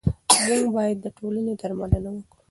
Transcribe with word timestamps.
موږ 0.45 0.65
باید 0.75 0.97
د 1.01 1.05
ټولنې 1.17 1.53
درملنه 1.61 2.09
وکړو. 2.13 2.35